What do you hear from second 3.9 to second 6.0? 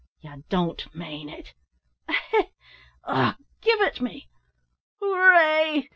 me. Hooray!"